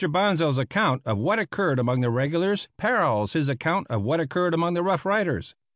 [0.09, 4.73] Bonsal's account of what occurred among the regulars parallels his account of what occurred among
[4.73, 5.53] the Rough Riders.